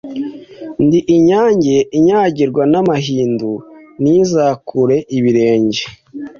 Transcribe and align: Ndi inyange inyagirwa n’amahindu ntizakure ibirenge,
Ndi 0.85 0.99
inyange 1.15 1.75
inyagirwa 1.97 2.63
n’amahindu 2.71 3.51
ntizakure 4.01 4.97
ibirenge, 5.17 5.81